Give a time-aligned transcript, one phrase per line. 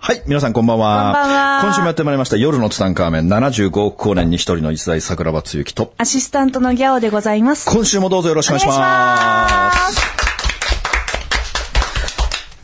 [0.00, 1.04] はい、皆さんこんばんは。
[1.04, 1.60] こんばんは。
[1.64, 3.28] 今週もやってまいりました夜のツタンカーメン。
[3.28, 7.68] 75億光年に一人の一代桜庭つゆきと、アシスタントのギャオでございます。
[7.68, 9.96] 今週もどうぞよろしくお願いします。
[9.96, 10.00] す。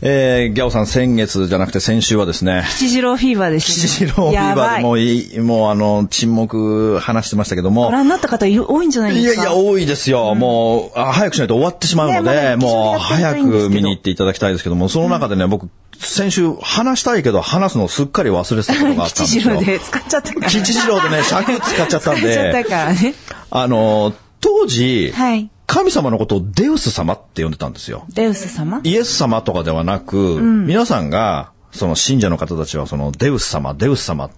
[0.01, 7.85] えー、ギャオさん先月じゃなくて先週はですね、吉次郎フィーバーです、吉次郎フィーバーでもういい、もうあの、沈黙話してましたけども。
[7.85, 9.41] ご、覧になった方い多いんじゃないですか？
[9.41, 10.35] いやいや、多いですよ。
[10.35, 19.43] もうあ、早くしないと終わってしまうのねまで、だもう早く見に行っていただきたいですけども、その中でね、僕、先週話したいけど、話すのをすっかり忘れてたことがあったんですよ。
[19.43, 20.49] 吉次郎で使っちゃったから。
[20.49, 23.13] 吉次郎でね、尺使っちゃったん 使っちゃったで、からね。
[23.51, 25.49] あの、当時、はい。
[25.67, 28.05] 神様のことをデウス様って呼んでたんですよ。
[28.13, 28.81] デウス様？
[28.83, 34.29] イエス様とかではなく、皆さんが、その信者の方たちは、そのデウス様、デウス様っ。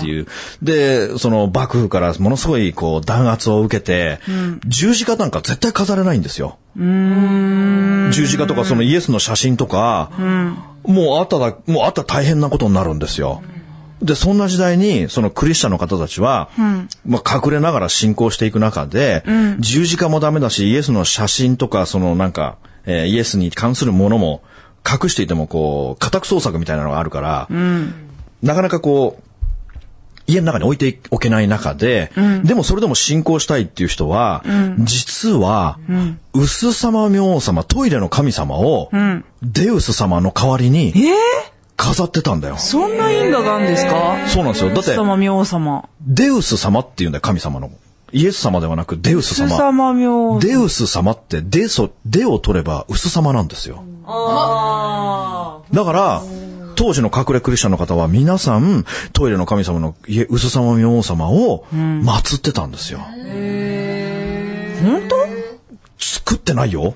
[0.00, 0.26] ていう。
[0.62, 4.18] で、その幕府からものすごいこう弾圧を受けて、
[4.66, 6.58] 十字架なんか絶対飾れないんですよ。
[6.76, 10.10] 十字架とかそのイエスの写真とか、
[10.84, 13.42] もうあっただ、もうあったら大変なことになるんですよ。
[14.02, 16.50] で、そんな時代に、そのクリスチャンの方たちは、
[17.06, 19.24] まあ隠れながら信仰していく中で、
[19.60, 24.42] 十字架もダメだし、イエスの写真とか、そのなんか、えーイエスに関するものも
[24.86, 27.48] 隠していてもこう、家宅捜索みたいなのがあるから、
[28.42, 29.23] なかなかこう、
[30.26, 32.10] 家の中に置いておけない中で、
[32.44, 34.42] でもそれでも信仰したいっていう人は、
[34.80, 35.78] 実は、
[36.32, 38.90] 薄様明王様、トイレの神様を、
[39.42, 41.14] デウス様の代わりにえー、
[41.76, 42.56] 飾ってたんだよ。
[42.56, 44.16] そんな因果があるんですか？
[44.28, 44.72] そうなんですよ。
[44.72, 45.88] だって、様、明王様。
[46.00, 47.70] デウス様って言うんだよ、神様の。
[48.12, 49.56] イエス様ではなく、デウスス様。
[49.56, 53.82] 様、明王デウス様って、デソ、デを取れば薄様なんですよ。
[54.06, 56.22] だから、
[56.74, 62.98] 当時の隠れクリスチャンの方は皆さん、トイレの神様のイエ薄様明王様を祀ってたんですよ。
[62.98, 65.16] 本当？
[65.98, 66.94] 作ってないよ。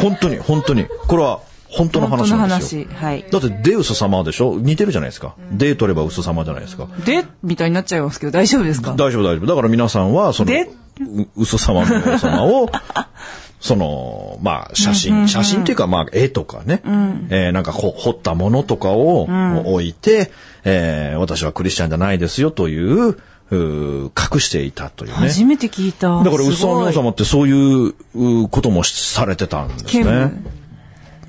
[0.00, 0.28] 本当？
[0.28, 0.86] に、本当に。
[1.06, 2.84] これは本当の話なんですよ。
[2.88, 3.04] 話。
[3.04, 3.24] はい。
[3.30, 4.58] だってデウス様でしょ？
[4.58, 5.34] 似てるじゃないですか。
[5.52, 6.88] デ取れば薄様じゃないですか。
[7.04, 8.92] で、みたいになっちゃいますけど、大丈夫ですか？
[8.92, 9.46] 大丈夫大丈夫。
[9.46, 10.70] だから皆さんは、その、で？
[11.00, 12.68] う薄様の王様を、
[13.62, 16.82] その、まあ、写真、写真っていうか、まあ、絵とかね、
[17.30, 19.22] えーなんかほ彫ったものとかを
[19.64, 20.32] 置いて、
[20.64, 23.16] えー私はクリスチャンじゃないですよという、
[23.50, 25.14] うー隠していたというね。
[25.14, 26.24] 初めて聞いた。
[26.24, 30.61] だから、薄すごい様の王様ってそういううこともされてたんです兼ね務。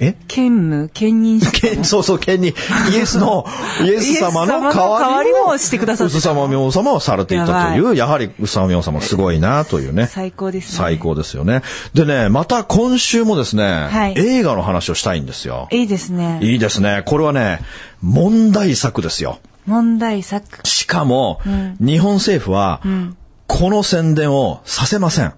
[0.03, 0.15] え？
[0.27, 2.53] 兼務兼任者兼そうそう、兼に、
[2.93, 3.45] イエスの、
[3.83, 10.07] イエス様の代イエス様の代わわりをしてくださってた薄様明王様をされていたという、やはり薄様明王様すごいなというね。
[10.07, 10.77] 最高ですね。
[10.77, 11.61] 最高ですよね。
[11.93, 15.67] でね、また今週もですね、はい映画の話をしたいんですよ。
[15.71, 16.39] いいですね。
[16.41, 17.03] いいですね。
[17.05, 17.59] これはね、
[18.01, 19.39] 問題作ですよ。
[19.65, 20.67] 問題作。
[20.67, 21.39] しかも、
[21.79, 22.81] 日本政府は、
[23.47, 25.33] この宣伝をさせません。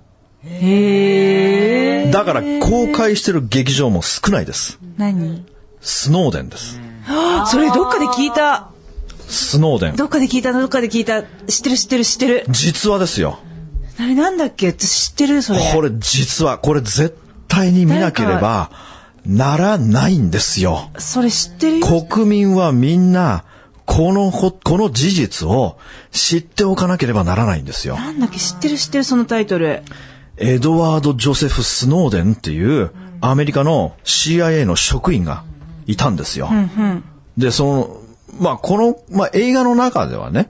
[0.45, 2.11] へえ。
[2.11, 4.79] だから公開してる劇場も少ないです。
[4.97, 5.45] 何？
[5.81, 6.79] スノーデンです。
[7.47, 8.69] それどっかで聞いた。
[9.27, 9.95] スノーデン。
[9.95, 11.23] どっかで聞いた、どっかで聞いた。
[11.23, 12.45] 知ってる知ってる知ってる。
[12.49, 13.39] 実はですよ。
[13.99, 14.67] あれなんだっけ？
[14.67, 15.41] 私知ってる？
[15.41, 15.59] それ。
[15.73, 17.17] これ実は、これ絶
[17.47, 18.71] 対に見なければ
[19.25, 20.89] ならないんですよ。
[20.97, 21.87] それ知ってるよ。
[22.05, 23.43] 国民はみんな、
[23.85, 25.77] このほ、この事実を
[26.11, 27.95] 知っておかなければならないんですよ。
[27.95, 28.39] なんだっけ？
[28.39, 29.83] 知ってる知ってるそのタイトル。
[30.37, 32.91] エドワード・ジョセフ・スノーデンっていう
[33.21, 35.43] アメリカの CIA の職員が
[35.87, 36.49] いたんですよ。
[37.37, 37.97] で、その、
[38.39, 40.49] まあ、この、まあ、映画の中ではね、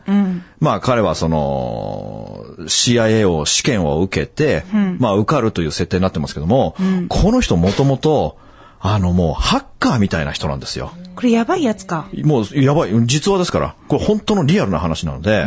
[0.59, 4.65] まあ、彼はその、CIA を試験を受けて、
[4.99, 6.75] まあ、受かるという設定になってますけども、
[7.09, 8.37] この人もともと、
[8.79, 10.91] あの、もう、ハッカーみたいな人なんですよ。
[11.15, 12.07] これやばいやつか。
[12.23, 13.75] もう、やばい、実話ですから。
[13.87, 15.45] これ本当のリアルな話なので、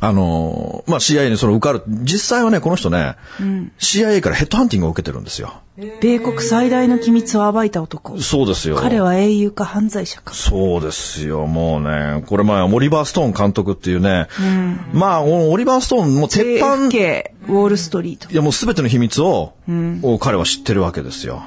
[0.00, 1.82] あのーまあ、CIA にその受かる。
[1.86, 3.16] 実際はね、この人ね、
[3.78, 5.62] CIA からヘッドハンティングを受けてるんですよ。
[6.00, 8.18] 米国最大の機密を暴いた男。
[8.20, 8.76] そうですよ。
[8.76, 10.32] 彼は英雄か犯罪者か。
[10.32, 12.24] そうですよ、もうね。
[12.26, 14.28] これまあ、オリバー・ストーン監督っていうね、
[14.92, 18.34] まあ、オリバー・ストーンも鉄板、JFK、ウォールストリートい。
[18.34, 19.52] やもう全ての秘密を、
[20.02, 21.42] を彼は知ってるわけですよ。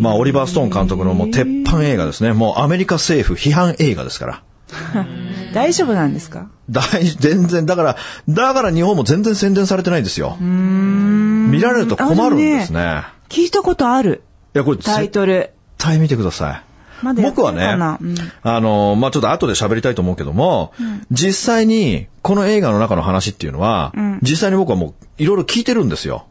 [0.00, 2.32] まあ、オリバー・ストーン監督のもう鉄板映画ですね。
[2.32, 4.42] もうアメリカ政府批判映画ですから。
[5.54, 6.48] 大丈夫なんですか？
[6.70, 7.96] 大、全然、だから、
[8.28, 10.36] だから日本も全然宣伝されてないんですよ。
[10.40, 13.02] 見られると困るんですね。
[13.28, 14.22] 聞いたことある。
[14.54, 15.50] いや、これタイ絶トル。
[15.78, 16.62] 対見てください。
[17.02, 17.64] ま僕はね、
[18.00, 20.72] うんあの、まあ、ちょっと後で喋りたいと思うけども、
[21.10, 23.92] 実際に、この映画の中の話っていうのは、
[24.22, 26.26] 実際に僕はもう、いろいろ聞いてるんですよ。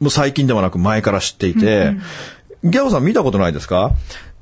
[0.00, 1.94] もう最近ではなく前から知っていて、
[2.64, 3.92] ギャオさん見たことないですか？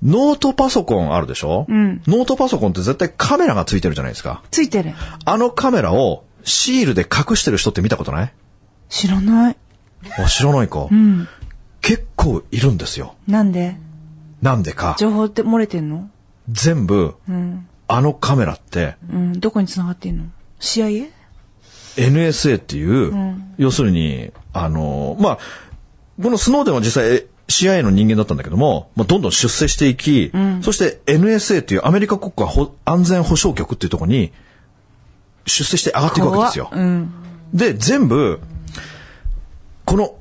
[0.03, 4.43] ノートパソコンあるでしょ、ノートパソコンって絶対カメラがついてるじゃないですか。
[4.51, 4.93] ついてる。
[5.25, 8.33] あのカメラをシールで隠してる人って見たことない？
[8.89, 9.57] 知らない。
[10.19, 11.29] あ、知らないか、うん。
[11.83, 13.15] 結構いるんですよ。
[13.27, 13.77] なんで？
[14.43, 16.11] なんでか、情報って漏れてんの？
[16.49, 17.67] 全部、うん。
[17.89, 19.41] あのカメラって、うん。
[19.41, 20.25] どこに繋がってんの
[20.61, 21.11] ?CIA?
[21.97, 25.39] NSA っていう、要するに、あの、まあ、
[26.23, 30.33] このスノーデンは実際え CIA の人間だったんだけども、まあ、どんどん出世していき、
[30.63, 34.33] そして NSA っていうアメリカ国家ほ安全保障局っていうところに
[35.47, 36.71] 出世して上がっていくわけですよ。
[36.73, 37.13] うん。
[37.53, 38.41] で、全部、
[39.85, 40.15] この、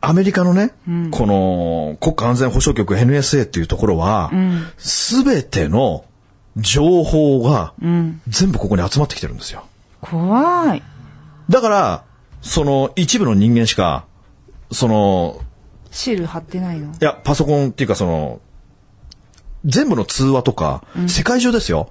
[0.00, 0.72] アメリカのね、
[1.10, 4.30] この国家安全保障局 NSA っていうところは、
[4.76, 6.04] すべ、ての
[6.56, 7.74] 情報が
[8.28, 9.64] 全部ここに集まってきてるんですよ。
[10.00, 10.82] 怖い。
[11.48, 12.04] だから、
[12.42, 14.04] その一部の人間しか、
[14.70, 15.40] その、
[15.96, 16.92] シール貼ってないの？
[16.92, 18.40] いや、パソコンっていうかその、
[19.64, 21.90] 全部の通話とか、世界中ですよ。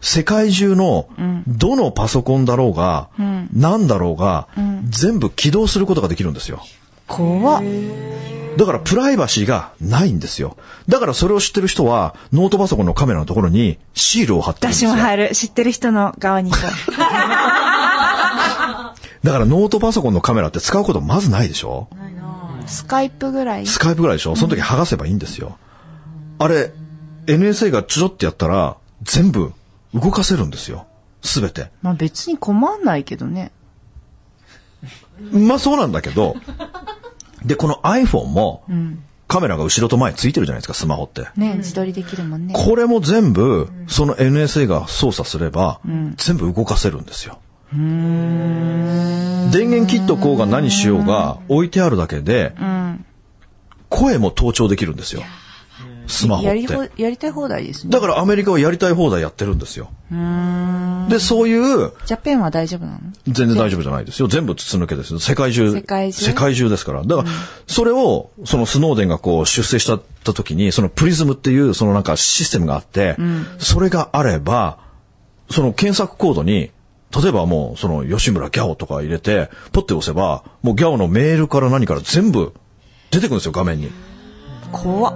[0.00, 1.08] 世界中の、
[1.46, 3.08] どのパソコンだろうが、
[3.52, 4.48] 何だろうが、
[4.88, 6.60] 全部起動することができるんですよ。
[7.06, 7.62] 怖っ。
[8.56, 10.56] だからプライバシーがないんですよ。
[10.88, 14.90] だからそれを知ってる人は、ノートパソコンのカメラのところにシールを貼ってるんですよ。
[14.90, 15.30] 私も入る。
[15.34, 16.50] 知ってる人の側に。
[19.24, 21.88] だからノートパソコンのカメラって使うことまずないでしょ
[22.66, 23.66] スカイプぐらい？
[23.66, 24.36] スカイプぐらいでしょ？
[24.36, 25.58] その時剥がせばいいんですよ。
[26.38, 26.72] あれ、
[27.26, 29.52] NSA がちょろってやったら、全部
[29.94, 30.86] 動かせるんですよ。
[31.22, 31.70] すべて。
[31.82, 33.52] まあ別に困んないけどね。
[35.32, 36.36] まあそうなんだけど、
[37.44, 38.64] で、この iPhone も、
[39.28, 41.28] カメラが後ろと前ついてるじゃないですか、スマホって。
[41.36, 42.54] ね自撮りできるもんね。
[42.54, 45.80] これも全部、その NSA が操作すれば、
[46.16, 47.38] 全部動かせるんですよ。
[47.72, 52.54] 電源切っとこうが何しようが置いてあるだけで、
[53.88, 55.22] 声も盗聴できるんですよ。
[56.06, 57.02] スマホっやりほて。
[57.02, 57.90] やりたい放題ですね。
[57.90, 59.88] だからアメリカはやりたい放題やってるんですよ。
[61.08, 62.98] で、そういう、ジャペンは大丈夫なの？
[63.26, 64.28] 全然大丈夫じゃないですよ。
[64.28, 65.18] 全部筒抜けですよ。
[65.18, 65.72] 世界中。
[65.72, 66.12] 世界
[66.54, 66.68] 中？
[66.68, 67.02] ですから。
[67.04, 67.28] だから、
[67.66, 69.98] それを、そのスノーデンがこう出世した
[70.34, 73.16] 時に、そのプリズムっていうそのなんかシステムがあって、
[73.56, 74.76] それがあれば、
[75.50, 76.70] その検索コードに、
[77.22, 82.52] 例えばもうその吉村ギャオとか入れて、ポッて押せば、もうギャオのメールから何から全部
[83.10, 83.90] 出てくるんですよ、画面に。
[84.72, 85.14] 怖っ。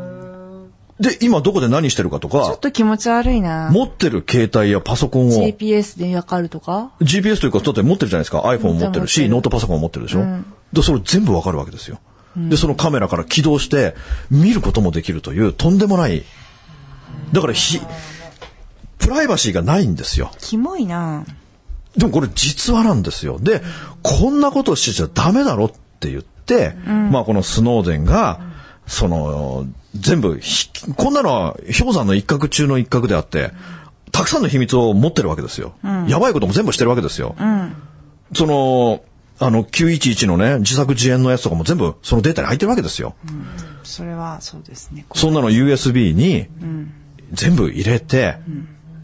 [1.01, 3.71] で、今どこで何してるかとちょっか、と気持ち悪いな。
[3.71, 8.41] 持ってる携帯やパソコンを、GPS でわかるとか？GPS というか、だって持ってるじゃないですか。
[8.41, 10.25] iPhone 持ってるし、ノートパソコンも持ってるでしょ？
[10.73, 12.01] で、それ全部わかるわけですよ。
[12.37, 13.95] で、そのカメラから起動して、
[14.31, 16.25] 見ることもできるという、とんでもない。
[17.33, 17.81] だから、ひ、
[18.99, 20.31] プライバシーがないんですよ。
[20.39, 21.25] キモいな。
[21.97, 23.39] でもこれ実話なんですよ。
[23.41, 23.63] で、
[24.03, 26.75] こんなことしてちゃダメだろって言って、
[27.11, 28.41] まあこのスノーデンが、
[28.87, 33.53] その、全部ひ、こんなのは氷山の一角中の一角であって、
[34.13, 35.75] たくさんの秘密を持ってるわけですよ。
[36.09, 37.37] やばいことも全部してるわけですよ。
[38.35, 39.03] その、
[39.41, 43.15] あの、911のね、自作自演のやつとかも全部そのデータに入ってるわけですよ。
[43.85, 45.07] それはそうですね。
[45.15, 46.49] そんなの USB に
[47.33, 48.37] 全部入れて、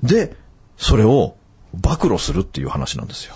[0.02, 0.36] で、
[0.76, 1.36] それを
[1.80, 3.34] 暴露するっていう話なんですよ。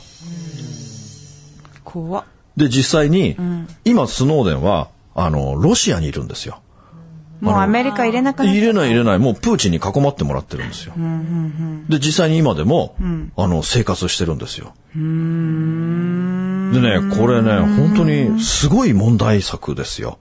[1.85, 2.25] 怖っ。
[2.57, 3.37] で、実際に、
[3.85, 6.61] 今スノーデンは、あの、ロシアにいるんですよ。
[7.41, 10.93] もうアメリカ入れなくなっ入れない入れない、もうプーチンに囲まってもらってるんですよ。
[11.89, 12.97] で、実際に今でも、
[13.37, 14.75] あの、生活してるんですよ。
[14.95, 20.19] でね、これね、本当にすごい問題作ですよ。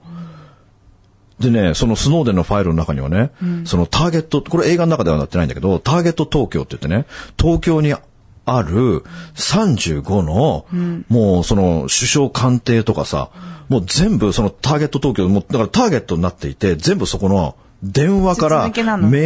[1.40, 3.30] でね、そのスノーデンのファイルの中にはね、
[3.64, 7.06] そのターゲット、これ映画の中ではなってないんだけど、ターゲット東京って言ってね、
[7.40, 7.94] 東京に
[8.44, 9.04] ある
[9.34, 10.66] 35の、
[11.08, 13.30] もうその首相官邸とかさ、
[13.68, 18.72] もう全部そのターゲット東京、もうだからターゲットになっていて、全部そこの電話から、メ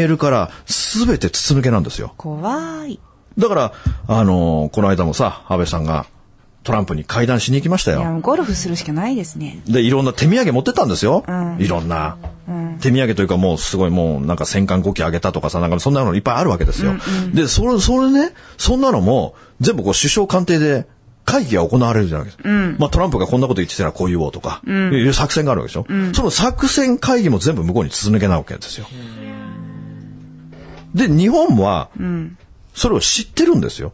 [0.04, 2.12] ールから、すべて筒抜けなんですよ。
[2.18, 3.00] 怖い。
[3.38, 3.72] だから、
[4.08, 6.06] あのーこの間もさ、安倍さんが
[6.62, 8.20] トランプに会談しに行きましたいや、よ。
[8.20, 9.60] ゴルフするしかないですね。
[9.66, 11.24] で、いろんな手土産持ってったんですよ。
[11.26, 12.16] うんいろんな。
[12.80, 16.94] 手土産というかもうすごいもうなんか戦艦5機あげたとかさ、なんかそんなのいっぱいあるわけですよ。
[17.32, 20.86] で、それ、それね、そんなのも全部こう首相官邸で
[21.24, 22.48] 会議が行われるじゃないですか。
[22.78, 25.86] まあトランプがこんなこと言ってたらこう言おうとか、いう作戦があるわけでしょ。
[26.14, 28.86] その作戦会議も全部向こうに筒抜けなわけですよ。
[30.94, 31.90] で、日本は、
[32.74, 33.92] それを知ってるんですよ。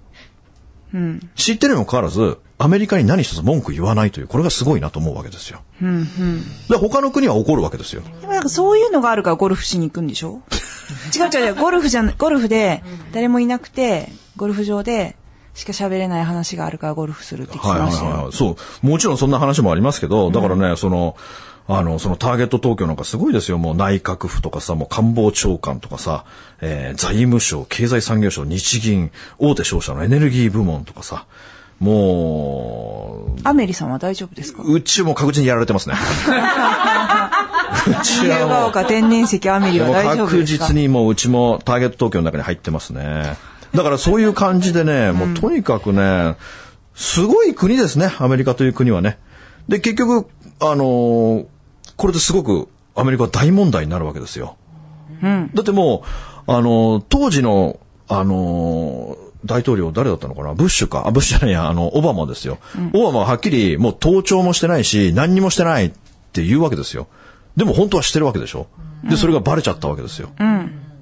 [1.36, 5.60] 知ってるにもかかわらず、アメリカに何一つ文句言わないという、これがすごいなと思うわけですよ。
[6.68, 8.02] で、他の国は怒るわけですよ。
[8.20, 10.42] でもなんかそういうのがあるからゴルフしに行くんでしょ？
[11.14, 15.16] 違う違う違う、ゴルフじゃん、ゴルフで誰もいなくて、ゴルフ場で
[15.54, 18.10] しか喋れない話があるからゴルフするって聞きはいはいましたよ。
[18.24, 18.32] はい。
[18.32, 18.86] そう。
[18.86, 21.16] もちろんそんな話もありますけど、だからね、その、
[21.70, 23.58] あの、そのターゲット東京なんかすごいですよ。
[23.58, 26.24] もう内閣府とかさ、もう官房長官とかさ、
[26.62, 31.26] えー財務省、経済産業省、日銀、大手商社のエネルギー部門とかさ、
[31.80, 34.62] もアメリさんは大丈夫ですか？
[34.62, 35.94] う、うちも確実にやられてますね。
[37.88, 43.36] うち自由がは丘天然石アメリもう、は大丈夫もう確ですか実にもううちもターゲット東京の中に入ってますね。
[43.74, 46.36] だからそういう感じでね、もうとにかくね、
[46.94, 49.18] すごい国ですね、アメリカという国はね。
[49.68, 50.26] で、結局、
[50.60, 51.44] あのー
[51.96, 54.56] これですごくアメリカは大問題になるわけですよ。
[55.22, 56.04] だっても
[56.48, 60.54] う、あのー当時の、あのー大統領誰だったのかな？
[60.54, 61.06] ブッシュか。
[61.06, 62.58] あ、ブッシュじゃないや、あの、オバマですよ。
[62.92, 65.92] オバマははっきりもう盗聴もしてないし、何にもしてないっ
[66.32, 67.06] て言うわけですよ。
[67.56, 68.66] でも本当はしてるわけでしょ。
[69.08, 70.30] で、それがバレちゃったわけですよ。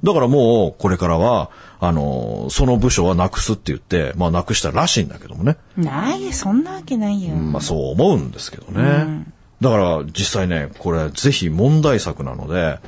[0.02, 1.50] だからもう、これからは、
[1.80, 5.56] あのーその部署はなくすって言って、まあなくしたらしいんだけどもね。
[5.76, 7.34] ないよ、そんなわけないよ。
[7.34, 9.26] まあそう思うんですけどね。
[9.60, 12.78] だから実際ね、これぜひ問題作なので、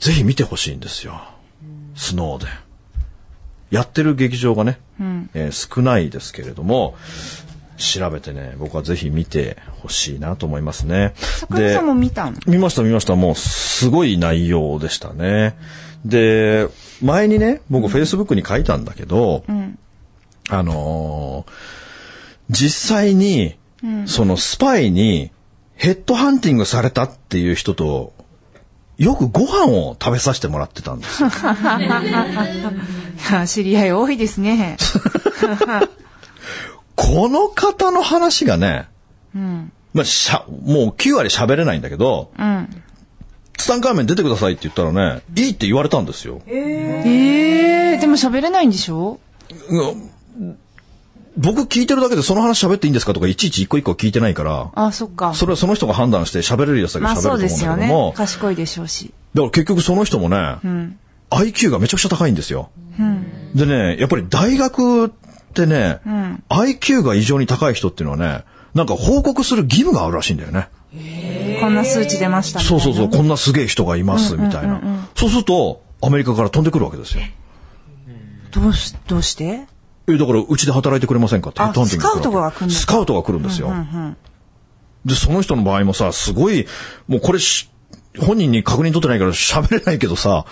[0.00, 1.20] ぜひ見てほしいんですよ。
[1.94, 2.46] スノーで。
[3.70, 4.78] やってる劇場がね、
[5.34, 6.94] えー少ないですけれども、
[7.76, 11.12] 調べてね、僕はぜひ見てほしいなと思いますね。
[11.16, 12.38] 桜井さんも見たの？
[12.46, 13.16] 見ました見ました。
[13.16, 15.56] もうすごい内容でしたね。
[16.04, 16.68] で、
[17.02, 19.44] 前にね、僕フェイスブックに書いたんだけど、
[20.48, 21.52] あのー
[22.48, 23.56] 実際に、
[24.06, 25.32] そのスパイに
[25.74, 28.12] ヘッドハンティングされたっていう人と、
[28.98, 31.30] よくご飯を食べさせてもらってたんですよ。
[33.46, 34.76] 知り合い多いですね。
[36.96, 38.88] この方の話がね、
[39.92, 42.30] まあ、しゃ、もう9割喋れないんだけど、
[43.58, 46.40] ツタンカーメン出てくださいって言ったらね、いいって言われたんですよ。
[46.46, 49.18] ええでも喋れないんでしょ？
[51.36, 55.34] 僕聞いてるだけでその話喋っていいんですかとかいちいち一個一個聞いてないから、あ、そっか。
[55.34, 58.12] それはその人が判断して喋れるやつだけまあ喋ると思うんだそうですよねけども、。
[58.14, 59.12] 賢いでしょうし。
[59.34, 60.36] だから結局その人もね、
[61.30, 62.70] IQ がめちゃくちゃ高いんですよ。
[63.54, 65.10] でね、やっぱり大学っ
[65.52, 66.00] てね、
[66.48, 70.68] IQ が異常に高い人っていうのはね、なんか報告する義務があるらしいんだよね。
[71.60, 74.80] こんな数値出ましたそうそうそう、こんなすげえ人がいます、みたいな。
[75.14, 77.22] そうすると、アメリカから飛んでくるわけですよ。
[78.52, 79.66] どうし、どうして？
[80.08, 83.72] え、だから、うちで働いてくれませんかってあヘッドハンティングスカウトが来るスカウトが来るんですよ。
[85.04, 86.66] で、その人の場合もさ、すごい、
[87.08, 87.70] もうこれし、
[88.18, 90.46] 本人に確認取ってないから喋れないけどさ、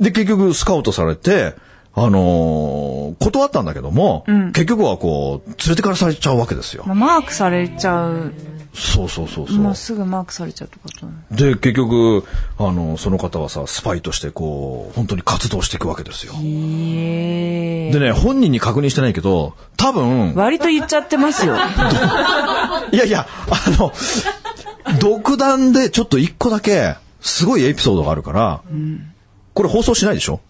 [0.00, 1.54] で、結局スカウトされて、
[1.94, 6.84] あのー断ったんだけども、結局はこう、連れてからされちゃうわけですよ。
[6.86, 8.32] まあ、マークされちゃう。
[8.74, 9.58] そうそうそうそう。
[9.58, 12.24] もうすぐマークされちゃうってことで、結局、
[12.58, 16.32] あの、その方はさ、スパイとしてこう、本当に活動していくわけですよ。
[16.42, 21.54] ええでね、本人に確認してないけど、多分、割と言っちゃってますよ。
[22.92, 23.92] いやいや、あの、
[24.98, 28.60] 独断でちょっと一個だけ、すごいエピソードがあるから、
[29.54, 30.40] これ放送しないでしょ？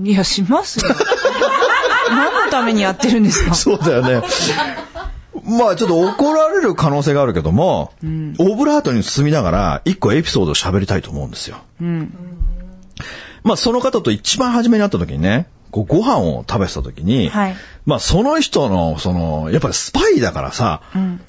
[0.00, 0.88] いや、しますよ。
[2.10, 3.54] 何のためにやってるんですか？
[3.54, 4.22] そうだよね。
[5.46, 7.92] まあちょっと怒られる可能性があるけども、
[8.38, 11.58] オブラートに包みながら一個エピソードを喋りたいと思うんですよ。
[13.42, 20.82] まあその方と一番初めに会った時にね、こうご飯を食べてた時に、はいまあその人の、その、やっぱりスパイだからさ、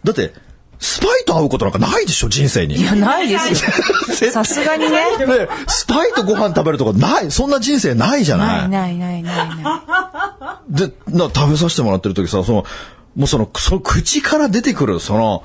[0.04, 0.34] だって、
[0.80, 2.76] スパイと会うことなんかないでしょ、人生に。
[2.76, 4.32] いや、ないですよ。
[4.32, 5.18] さすがにね。
[5.18, 8.70] でスパイとご飯食べるとかない、そんな人生ないじゃない。
[8.70, 12.66] ないないないないなで、な食べさせてもらってる時さ、その、
[13.18, 15.44] もうその、その口から出てくる、その、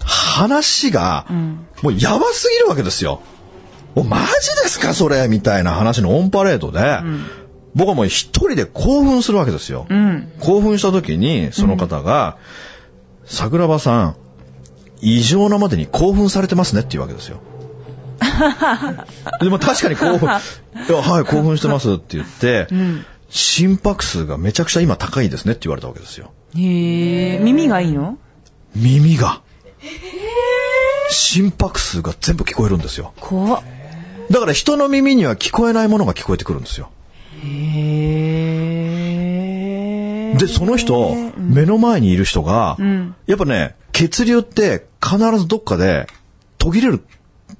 [0.00, 1.26] 話が、
[1.82, 3.20] もうやばすぎるわけですよ。
[3.94, 4.24] お、マジ
[4.62, 7.00] ですかそれみたいな話のオンパレードで、
[7.74, 9.86] 僕はもう一人で興奮するわけですよ。
[10.40, 12.38] 興奮した時に、その方が、
[13.26, 14.16] 桜庭さん、
[15.02, 17.38] 異常なまでに興奮されてますねっていうわけですよ。
[19.40, 20.32] でも確かに興奮、い
[20.90, 22.66] やはい、興奮してますって言って、
[23.28, 26.30] 心拍数がめちゃくちゃ今高いですねって言われたわけですよ。
[26.56, 28.18] へえ、耳がいいの？
[28.74, 29.42] 耳が。
[31.10, 33.12] 心拍数が全部聞こえるんですよ。
[33.20, 33.62] 怖っ。
[34.30, 36.90] だから人の耳には聞こえないものが聞こえてくるんですよ。
[37.44, 37.48] へ
[40.32, 40.36] え。
[40.38, 42.76] で、その人、目の前にいる人が、
[43.26, 46.08] やっぱね、血流って必ずどっかで
[46.58, 47.04] 途切れる。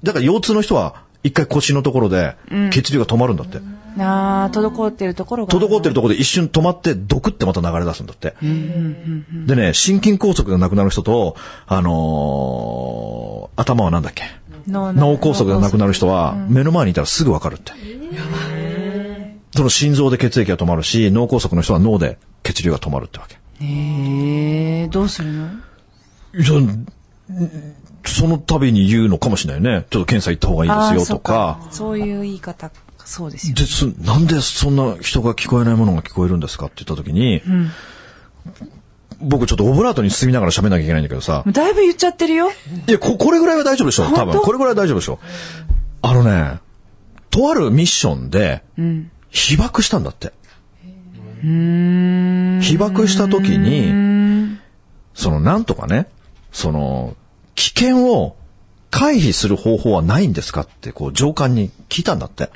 [0.03, 2.35] だから腰痛の人は一回腰のところで
[2.71, 3.57] 血流が止まるんだって。
[3.97, 5.53] ああ、滞ってるところが。
[5.57, 8.35] 滞ってるところで一瞬止まって、ドクってまた流れ出すんだって。
[9.47, 14.23] でね、心筋梗塞がなくなる人と、あのー頭はなんだっけ？
[14.67, 17.71] 脳脳梗塞がなくなる人は、目の前にいたらすぐわかるって。
[19.55, 23.37] その心臓で血液が止まるし、脳梗塞の人は脳で血流が止まるってわけ。
[23.65, 25.47] へえ、どうするの？
[25.47, 25.49] い
[26.45, 26.85] や、ん
[28.09, 29.85] その度に言うのかもしれないね。
[29.89, 31.59] ちょっと検査行った方がいいですよとか。
[31.63, 32.71] そうそういう言い方、
[33.03, 33.55] そうですよ。
[33.55, 37.41] ですなんでそんな人が聞こえないものが聞こえるんですかって言った時に、
[39.21, 42.51] 僕ちょっとオブラートに包みながら喋んなきゃいけないんだけどさ、だいぶ言っちゃってるよ。
[42.87, 44.41] いや、こ、これぐらいは大丈夫でしょ多分。
[44.41, 45.19] これぐらいは大丈夫でしょ
[46.01, 46.59] あのね、
[47.29, 48.63] とあるミッションで、
[49.29, 50.33] 被爆したんだって。
[51.41, 54.57] 被爆した時に、
[55.13, 56.07] そのなんとかね、
[56.51, 57.15] その、
[57.55, 58.37] 危険を
[58.91, 62.49] 回避する方法はないんですかって、こう、上官に聞いたんだって。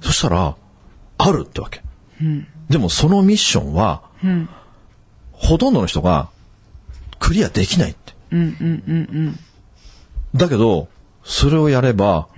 [0.00, 0.56] そしたら、
[1.16, 1.82] あるってわけ。
[2.68, 4.02] でもそのミッションは、
[5.32, 6.28] ほとんどの人が
[7.18, 8.12] クリアできないって。
[10.34, 10.88] だけど、
[11.22, 12.28] それをやれば、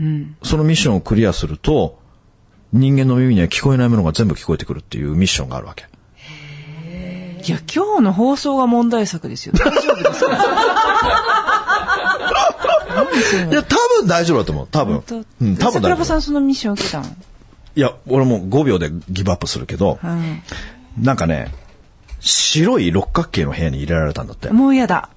[0.42, 1.98] そのミッションをクリアすると、
[2.72, 5.86] 人間の耳には聞こえないものが全部聞こえてくるっていうミッションがあるわけ。
[7.46, 9.54] いや、今日の放送が問題作ですよ。
[9.56, 10.32] 大丈夫ですか？
[13.50, 14.68] いや、多分大丈夫だと思う。
[14.70, 14.96] 多分
[15.40, 15.72] うん、多分。
[15.74, 20.42] 桜庭さんそのミッション受けたのいや、俺もう5秒でギブアップするけど、うん。
[21.00, 21.52] なんかね、
[22.20, 24.50] 白い六角形の部屋に入れられたんだって。
[24.50, 25.10] もう嫌だ。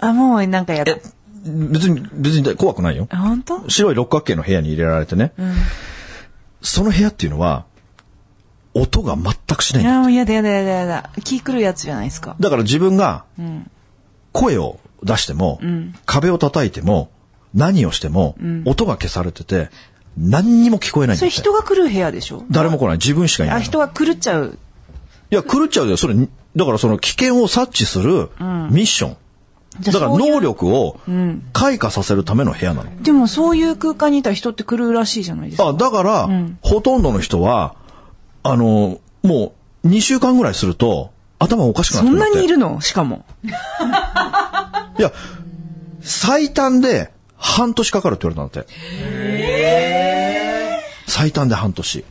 [0.00, 0.96] あ、もうなんか嫌だ。
[1.44, 3.06] 別に、別に怖くないよ。
[3.10, 3.68] あ、本当？
[3.70, 5.32] 白い六角形の部屋に入れられてね。
[6.60, 7.66] その部屋っていうのは、
[8.74, 9.86] 音が全くしないい。
[9.86, 11.10] や、もう嫌だ嫌だ嫌だ嫌だ。
[11.24, 12.36] 気狂うやつじゃないですか。
[12.38, 13.24] だから自分が、
[14.32, 15.60] 声を出しても、
[16.06, 17.10] 壁を叩いても、
[17.54, 19.70] 何をしても、音が消されてて、
[20.16, 21.40] 何にも聞こえないんそれだって。
[21.42, 22.44] 人が来る部屋でしょ？
[22.50, 22.96] 誰も来ない。
[22.96, 23.64] 自分しかいなあ、いの。
[23.64, 24.58] 人が狂っちゃう。
[25.30, 25.96] いや、狂っちゃうよ。
[25.96, 26.14] それ、
[26.56, 28.30] だからその危険を察知する
[28.70, 29.16] ミッション。
[29.80, 30.98] じゃあだからそういう能力を
[31.52, 33.02] 開花させるための部屋なの。
[33.02, 35.68] でもそういう空間にいたら人って狂うらしいじゃないですか。
[35.68, 36.28] あ、だから、
[36.62, 37.76] ほとんどの人は、
[38.42, 42.80] あの、もう2週間ぐらいすると、頭おかしくなっそんてくるってなにいるの？
[42.80, 43.24] しかも。
[44.98, 45.12] いや、
[46.00, 48.72] 最短で半年かかるって言われたんだって。
[51.06, 51.98] 最短で半年。
[51.98, 52.04] で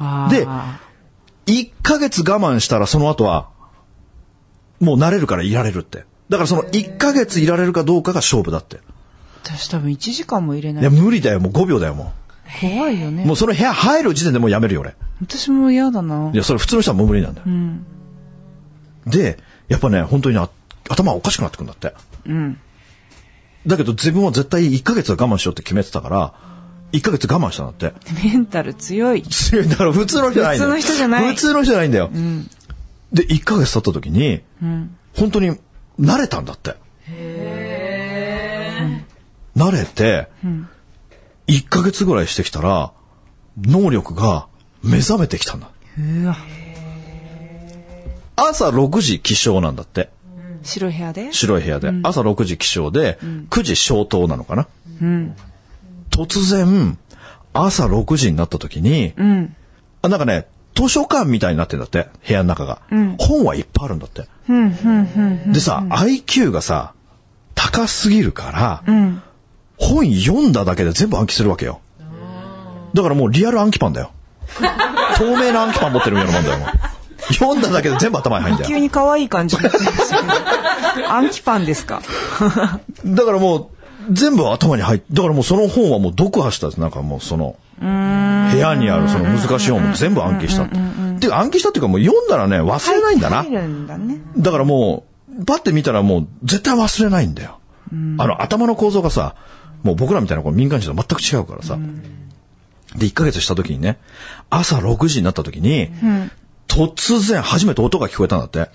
[0.00, 0.80] あ
[1.46, 3.48] 1ヶ月我慢したらその後は、
[4.80, 6.04] もう慣れるからいられるって。
[6.28, 8.76] だからその1ヶ月いられるかどうかが勝負だって。
[8.76, 8.80] ー
[9.42, 10.94] 私多分1時間も入れないいや、い。
[10.94, 11.40] 無理だよ。
[11.40, 12.12] もう5秒だよ、も
[12.60, 13.26] 怖いよねう。
[13.26, 13.32] も。
[13.34, 14.94] うその部屋入る時点でもうやめるよ、俺。
[15.20, 16.30] 私も嫌だな。
[16.32, 17.46] いや、それ普通の人はもう無理なんだよ。
[19.06, 20.48] で、やっぱね、本当にあ
[20.88, 21.94] 頭おかしくなってくんだって。
[22.26, 22.58] うん。
[23.66, 26.34] だけど自分は絶対1ヶ月は我慢しようって決めてたから、
[26.92, 27.94] 1ヶ月我慢したんだって。
[28.24, 29.22] メンタル強い。
[29.22, 30.70] 強いだから普通の人じゃないんだよ。
[30.70, 32.10] 普通の人じゃない普通の人じゃないんだよ。
[33.12, 34.42] で、1ヶ月経った時に、
[35.14, 35.56] 本当に
[36.00, 36.76] 慣れたんだって。
[39.56, 40.28] 慣れて、
[41.48, 42.92] 1ヶ月ぐらいしてきたら、
[43.60, 44.46] 能力が
[44.82, 45.70] 目覚めてきたんだ。
[48.36, 50.10] 朝6時起床なんだって。
[50.62, 51.32] 白い部屋で？
[51.32, 51.92] 白い部屋で。
[52.02, 53.18] 朝6時起床で、
[53.50, 54.68] 9時消灯なのかな。
[56.10, 56.98] 突然、
[57.52, 59.56] 朝6時になった時に、うん。
[60.02, 62.82] あなんかね、図書館みたいになってんだって、部屋の中が。
[63.18, 64.26] 本はいっぱいあるんだって。
[64.48, 65.52] うん、うん、うん。
[65.52, 66.94] でさ、IQ がさ、
[67.54, 69.22] 高すぎるから、ん
[69.78, 71.80] 本読んだだけで全部暗記するわけよ。
[72.94, 74.10] だからもうリアル暗記パンだよ。
[75.16, 76.72] 透明な暗記パン持ってるみたいなもんだよ。
[77.32, 78.68] 読んだだけで全部頭に入んだよ。
[78.68, 80.14] 急に可愛い感じになってます
[80.94, 82.00] けど暗記パンですか？
[83.04, 83.68] だからもう、
[84.10, 86.80] 全部頭に入って、だからもうその本はもう読破したんです。
[86.80, 90.62] なんかもうその、部屋にあるその難しい本も全部暗記した。
[90.64, 90.76] って
[91.26, 93.42] いうか暗記したっていうかもう読んだらね、忘れないんだな。
[93.42, 94.20] 入るんだね。
[94.38, 95.04] だからも
[95.38, 97.58] う、パッて見たらもう絶対忘れないんだよ。
[98.18, 99.34] あの頭の構造がさ、
[99.82, 101.78] もう僕らみたいなこう民間人と全く違うからさ。
[102.96, 103.98] で、1ヶ月した時にね、
[104.50, 105.90] 朝6時になった時に、
[106.66, 108.70] 突然初めて音が聞こえたんだって。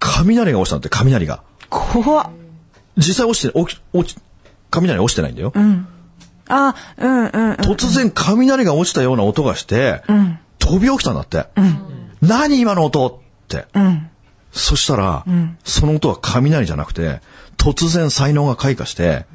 [0.00, 1.42] 雷が落ちたんだって、雷が。
[1.70, 2.30] 怖っ。
[2.96, 4.18] 実際落ちて、落ち、落ち、
[4.70, 5.52] 雷落ちてないんだよ。
[6.48, 7.52] あ、うん、うん、うん。
[7.54, 10.02] 突然雷が落ちたような音がして、
[10.58, 11.46] 飛び起きたんだって。
[12.20, 13.12] 何今の音っ
[13.48, 13.66] て。
[14.52, 15.24] そしたら、
[15.64, 17.20] その音は雷じゃなくて、
[17.56, 19.26] 突然才能が開花して、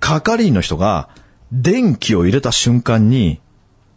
[0.00, 1.08] 係員の人が
[1.52, 3.40] 電気を入れた瞬間に、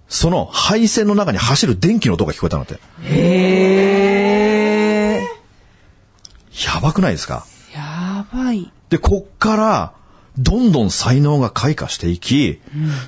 [0.07, 2.79] その配線の中に走る電気の音が聞こえたんだって。
[3.03, 6.73] へー。
[6.73, 7.45] やばくないですか？
[7.73, 8.71] やばい。
[8.89, 9.93] で、こっから、
[10.37, 12.59] どんどん才能が開花していき、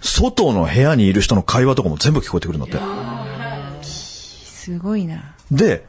[0.02, 2.78] 外の部屋にいる人の会話とかも全部聞こえてくるんだって。
[3.84, 5.36] すごいな。
[5.50, 5.86] で、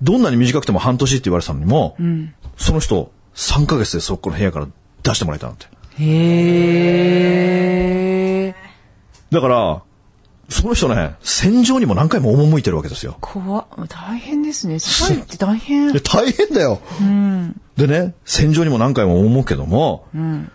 [0.00, 1.96] どんなに短くても半年って言われてたのにも、
[2.56, 4.68] その人3ヶ月でそこの部屋から
[5.02, 5.66] 出してもらえたなんて。
[6.00, 6.04] へ
[8.48, 8.54] え。
[9.30, 9.82] だから、
[10.48, 13.18] その人ね、戦場にも何回も赴いてるわけですよ。
[13.20, 14.78] 怖っ大変ですね。
[14.78, 15.92] スパイって大変。
[15.92, 16.80] で大変だよ。
[17.00, 17.60] うん。
[17.76, 20.50] でね、戦場にも何回も赴くけども、うん。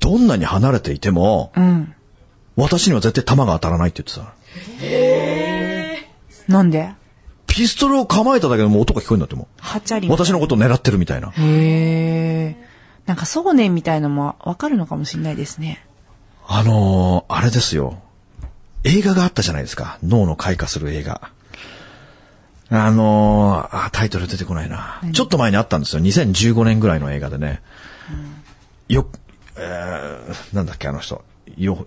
[0.00, 1.94] どんなに離れていても、うん。
[2.56, 4.34] 私には絶対弾が当たらないって言ってた。
[6.52, 6.90] なんで？
[7.46, 10.10] ピストルを構えただけでもう音が聞こえるんだってもはちゃりう。
[10.10, 11.28] 私のことを狙ってるみたいな。
[11.28, 12.56] へえ。
[13.06, 15.84] なんか想念みたいのもわかるのかもしれないですね。
[16.46, 17.98] あのーあれですよ。
[18.84, 19.98] 映画があったじゃないですか。
[20.02, 21.30] 脳の開花する映画。
[22.70, 25.00] あのーあ、タイトル出てこないな。
[25.12, 26.02] ちょっと前にあったんですよ。
[26.02, 27.62] 2015年ぐらいの映画でね。
[28.88, 29.06] よ、
[29.56, 31.24] えー、なんだっけ、あの人。
[31.56, 31.86] よ、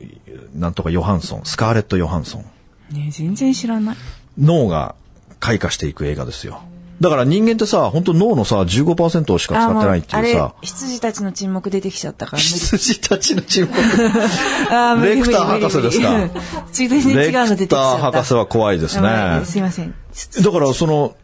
[0.54, 1.42] なんとかヨハンソン。
[1.46, 2.46] スカーレット・ヨハンソン。
[2.92, 3.98] ね全然知らない。
[4.38, 4.96] 脳が
[5.40, 6.62] 開花していく映画ですよ。
[7.00, 12.38] だから人間ってさ、本当脳のさ、15%しか使ってないっていうさ、、羊たちの沈黙出てきちゃったから。
[12.42, 13.72] 羊たちの注目。
[14.72, 16.30] あー無理レクター博士ですか？
[16.72, 17.52] 全然違うの出てきちゃった。
[17.54, 19.94] レクター博士は怖いですねすいません。
[20.42, 21.16] だからその、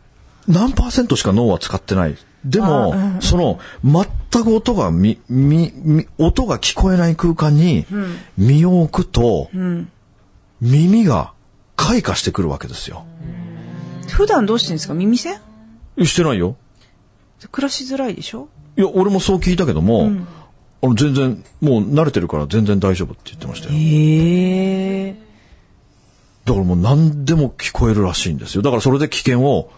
[0.48, 2.16] 何パーセントしか脳は使ってない。
[2.46, 7.86] でも、その、全く音がみ、み、み、音が聞こえない空間に
[8.38, 9.90] 身を置くと、うん。
[10.62, 11.32] 耳が
[11.78, 13.06] 開花してくるわけですよ。
[14.10, 14.94] 普段どうしてるんですか？
[14.94, 15.38] 耳栓？
[16.06, 16.56] してないよ。
[17.52, 18.48] 暮らしづらいでしょ？
[18.78, 20.12] いや、俺もそう聞いたけども、
[20.82, 23.74] あの全然、もう慣れてるから全然大丈夫って言ってましたよ。
[23.74, 25.16] へえ。
[26.46, 28.62] だからもう何でも聞こえるらしいんですよ。
[28.62, 29.72] だからそれで危険を、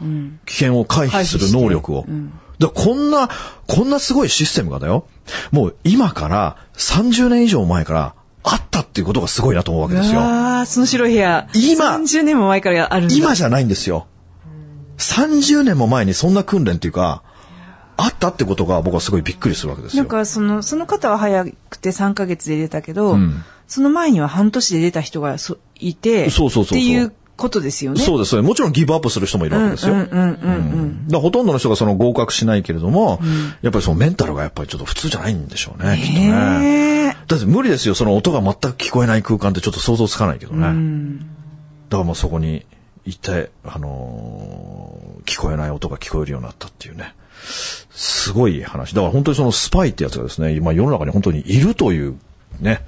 [0.46, 2.06] 危険を回避する能力を。
[2.08, 3.30] うんだこんな、
[3.68, 5.08] こんなすごいシステムがだよ。
[5.52, 10.22] もう今から30年以上前からあったっていうことがすごいなと思うわけですよ。
[10.22, 11.50] ああ、その白い部屋。
[11.54, 13.10] 今30年も前からある。
[13.12, 14.08] 今じゃないんですよ。
[14.98, 17.24] 30年も前にそんな訓練っていうか、
[17.98, 20.04] あったってことが僕はすごいびっくりするわけですよ。
[20.04, 28.02] なんかその、その方は早くて3ヶ月で出たけど、んその前には半年で出た人がそいて、そうそうそうっていうことですよね。
[28.02, 28.40] そうです。
[28.42, 29.94] もちろんギブアップする人もいるわけですよ。
[29.94, 31.22] うんうんうんうん。
[31.22, 33.20] ほとんどの人がその合格しないけれども、
[33.62, 37.18] やっぱりそのメンタルがやっぱりちょっと普通じゃないんでしょうね、きっとね。
[37.28, 40.68] だって無理ですよ、その音が全く聞こえない空間ってちょっと想像つかないけどね。
[40.68, 41.20] うん。
[41.20, 41.26] だ
[41.92, 42.66] からもうそこに
[43.06, 47.16] 行って、あのー聞こえない音が聞こえるようになったっていうね。
[47.92, 48.94] すごい話。
[48.94, 52.16] だから本当にそのスパイってやつがですね、今世の中に本当にいるという
[52.60, 52.86] ね。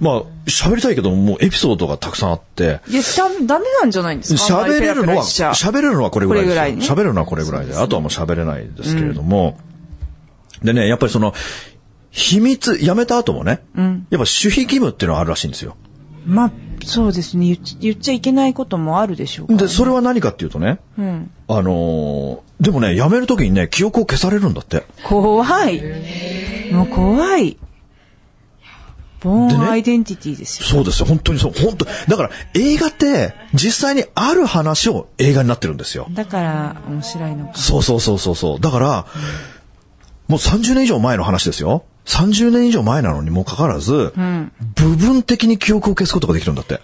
[0.00, 4.62] まあ、喋りたいけども、もうエピソードがたくさんあって、いや、ダメダメなんじゃないんですか？
[4.62, 9.58] 喋れるのは、喋れるのはこれぐらいです喋れるのはこれぐらいで、あとはもう喋れないですけれども、
[10.62, 11.34] でね、やっぱりその、
[12.10, 15.76] 秘密、やめた後もね、んやっぱ守秘義務っていうのはあるらしいんですよ。
[16.26, 16.52] まあ、
[16.84, 21.30] そうですね言っっちゃいけないこともあるでしょうからで、それは何かっていうとね、うん。
[21.48, 24.84] あのーでもね、辞めるときにね、記憶を消されるんだって。
[25.02, 25.82] 怖い。
[26.72, 27.58] もう怖い。
[29.20, 30.66] ボーンアイデンティティですよ。
[30.66, 36.06] そうですよ、本当にそう、本当だから映画って、実際にある話を映画になってるんですよ。
[36.10, 37.54] だから、面白いのか。
[37.54, 38.60] そうそうそうそうそう。
[38.60, 39.06] だから、
[40.28, 41.84] もう30年以上前の話ですよ。
[42.04, 46.80] 30年以上前なのにもかかわらず、ん部分的に記憶を消すことができるんだって。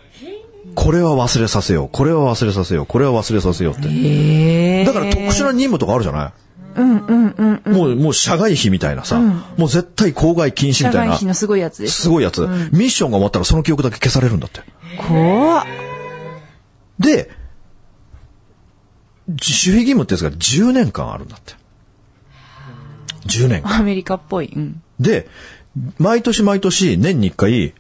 [0.75, 1.89] これは忘れさせよう。
[1.91, 2.87] これは忘れさせよう。
[2.87, 4.85] これは忘れさせようって。
[4.85, 6.33] だから特殊な任務とかあるじゃない？
[6.77, 7.73] うんうんうんうん。
[7.75, 12.03] もう、もう社外費みたいなさ、もう絶対公害禁止社みたいな外費、のすごいやつです。
[12.03, 14.61] すごいやつ、ミッションが終わったらその記憶だけ消されるんだって。
[14.97, 15.67] 怖っ。
[17.01, 17.31] で、
[19.27, 21.55] 守秘義務ってやつが10年間あるんだって。
[23.27, 23.75] 10年間。
[23.77, 24.53] アメリカっぽい。
[24.55, 24.83] うん。
[25.01, 25.27] で、
[25.99, 27.75] 毎年毎年年に1回、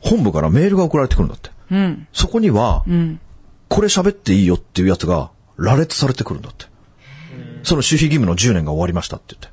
[0.00, 1.50] 本部からメールが送られてくるんだって。
[1.70, 2.06] うん。
[2.12, 3.20] そこには、うん。
[3.68, 6.66] これ喋っていいよっていうやつが羅列されてくるんだって。
[7.64, 9.52] その守秘義務の10年が終わりましたって言っ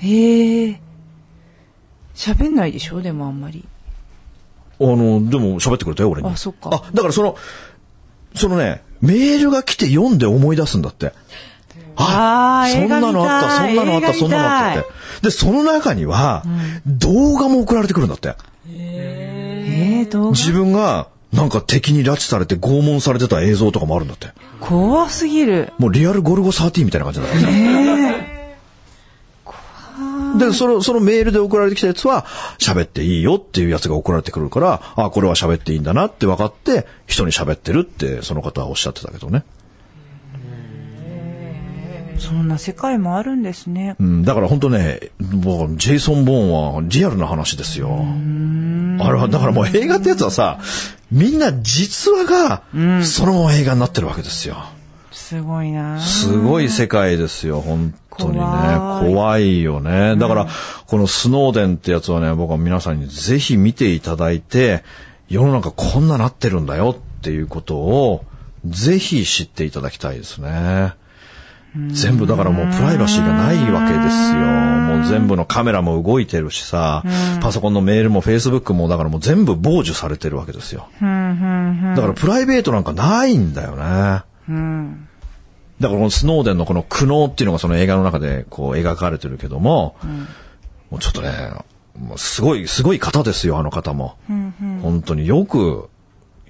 [0.00, 0.06] て。
[0.06, 0.80] へえ。
[2.14, 3.02] 喋んないでしょ？
[3.02, 3.64] でもあんまり。
[4.80, 6.28] あの、でも喋ってくれたよ、俺に。
[6.28, 7.36] あそっかあ、だからその、
[8.34, 11.12] そのね、メールが来て読んで思い出すんだって。
[11.96, 14.90] あーそんなのあった、そんなのあった、そんなのあったって。
[15.22, 16.44] で、その中には、
[16.86, 18.34] 動画も送られてくるんだって。
[18.68, 24.28] ええ、動画自分が、なんか敵に拉致されて拷問されてた映像とかもあるんだって。
[24.60, 25.72] 怖すぎる。
[25.78, 28.34] もうリアルゴルゴ13みたいな感じだったね。
[30.38, 32.24] で、その、そのメールで送られてきたやつは、
[32.58, 39.44] 喋っていいよっていうやつが送られてくるから、あ、これは喋っていいんだなって分かって、人に喋ってるって、その方はおっしゃってたけどね。
[42.24, 43.96] そんな世界もあるんですね。
[44.00, 48.04] うん、だから本当ね、もうジェイソン・ボーンはリアルな話ですよ。
[49.00, 50.58] あれは、だからもう映画ってやつはさ、
[51.12, 52.62] みんな実話が、
[53.02, 54.56] そのまま映画になってるわけですよ。
[55.12, 58.38] すごいなすごい世界ですよ、本当にね。
[58.38, 60.16] 怖い怖いよね。
[60.16, 60.48] だから、
[60.86, 64.82] このスノーデンってやつはね、僕は皆さんにぜひ見ていただいて、
[65.28, 68.24] 世の中こんななってるんだよっていうことを、
[68.64, 70.94] ぜひ知っていただきたいですね。
[71.88, 74.40] 全部だからもうプライバシーがないわけですよ。
[74.40, 77.02] もう全部のカメラも動いてるしさ、
[77.40, 80.88] パソコンのメールもフェイスブックもだからもう全部傍受されてるわけですよ。
[81.00, 81.06] だ
[82.00, 84.22] からプライベートなんかないんだよね。
[85.80, 89.96] だからこのスノーデンのこの苦悩っていうのがその映画の中でこう描かれてるけども、
[90.90, 91.30] もうちょっとね、
[91.98, 94.16] もうすごい、すごい方ですよ、あの方も。
[94.82, 95.88] 本当によく、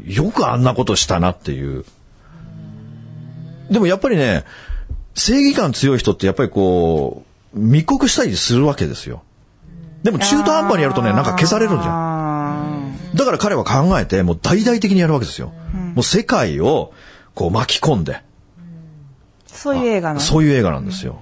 [0.04, 1.84] よくあんなことしたなっていう。
[3.70, 4.44] でもやっぱりね、
[5.14, 7.24] 正義感強い人ってやっぱりこ
[7.54, 9.22] う、密告したりするわけですよ。
[10.02, 12.94] でも中途半端にやるとね、なんか消されるんじゃん。
[13.14, 15.52] だから彼は考えて、もう大々的にやるわけですよ。
[15.94, 16.92] もう世界を
[17.34, 18.22] こう巻き込んで。
[19.46, 21.20] そういう映画なのそういう映画なんですよ。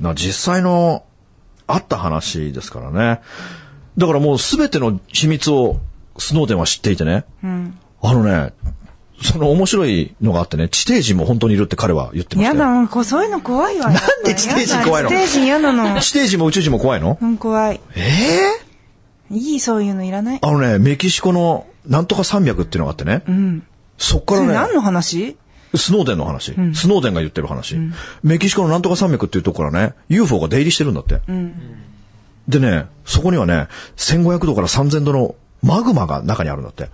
[0.00, 1.04] な実際の
[1.66, 3.20] あった話ですからね。
[3.96, 5.78] だからもうすべての秘密を
[6.18, 7.24] スノーデンは知っていてね。
[8.02, 8.52] あのね、
[9.24, 12.60] その面白いのがあってね、地底人も本当にいるって彼は言ってましたよ。
[12.60, 13.90] やだ、こうそういうの怖いわ。
[13.90, 15.08] なんで地底人怖いの？
[15.08, 16.00] 地底人嫌なの。
[16.00, 17.18] 地底人も宇宙人も怖いの？
[17.20, 17.80] うん、怖い。
[17.96, 18.00] え
[19.30, 20.38] えいい、そういうのいらない？
[20.42, 23.22] あのね、メキシコのなんとか山脈っていうのがあってね。
[23.96, 25.36] そっからね、何の話？
[25.74, 27.76] スノーデンの話、スノーデンが言ってる話、
[28.22, 31.20] メキシコのなんとか山脈っていうところからね、UFO が出入りしてるんだって。
[32.46, 35.34] でね、そこにはね、1500度から3000度の
[35.64, 36.90] マグマが中にあるんだって。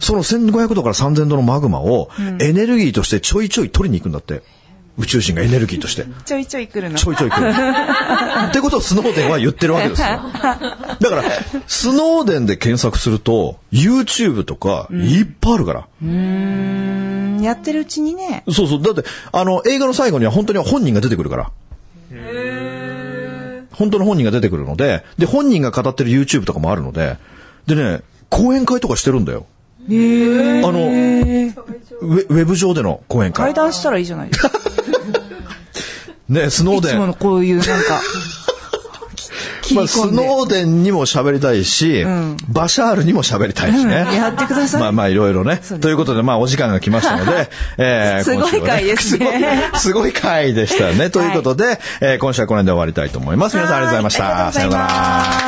[0.00, 4.42] その1500度から3000度のマグマをエネルギーとしてちょいちょい取りに行くんだって。
[4.98, 6.06] 宇宙人がエネルギーとして。
[6.24, 6.98] ちょいちょい来るの。
[6.98, 7.50] ちょいちょい来る。
[7.54, 10.08] ってことをスノーデンは言ってるわけですよ。
[10.10, 11.22] だから、
[11.68, 15.86] スノーデンで検索すると、YouTube とかいっぱいあるから。
[16.02, 18.42] うんやってるうちにね。
[18.50, 18.82] そうそう。
[18.82, 21.50] だって、あの、映画の最後には本当に本人が出てくるから。
[23.72, 27.16] 本当の本人が出てくるので、で、本人が語ってる YouTube とかもあるので、
[27.68, 28.00] でね、
[28.30, 29.44] 講演会とかしてるんだよ。
[29.80, 31.54] あの、ウェ
[32.00, 33.46] ウェブ上での講演会。
[33.46, 34.50] 階段したらいいじゃないですか。
[36.28, 36.90] ね、スノーデン。
[36.92, 38.00] いつものこういうなんか、
[39.62, 39.96] 切 まあ、ス。
[40.12, 42.04] ノーデンにも喋りたいし、
[42.48, 44.06] バシャールにも喋りたいしね。
[44.08, 45.60] うんやってくださいまあまあいろいろね。
[45.80, 51.10] ということで、まあお時間が来ましたので、 えーすごい回ですねすごい回でしたね。
[51.10, 53.56] ということで、えー今週はこの辺で終わりたいと思います。
[53.56, 54.24] 皆さんありがとうございました。
[54.24, 55.47] はいありがとうございます